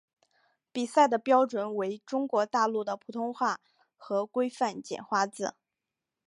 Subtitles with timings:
[0.71, 3.59] 比赛的标准为中国大陆的普通话
[3.95, 5.53] 和规范简化字。